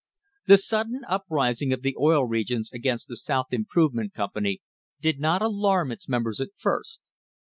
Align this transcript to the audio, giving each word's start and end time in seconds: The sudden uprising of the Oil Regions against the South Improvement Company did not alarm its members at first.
The 0.47 0.57
sudden 0.57 1.01
uprising 1.07 1.71
of 1.71 1.83
the 1.83 1.95
Oil 1.95 2.23
Regions 2.25 2.71
against 2.73 3.07
the 3.07 3.15
South 3.15 3.53
Improvement 3.53 4.15
Company 4.15 4.59
did 4.99 5.19
not 5.19 5.43
alarm 5.43 5.91
its 5.91 6.09
members 6.09 6.41
at 6.41 6.49
first. 6.55 7.01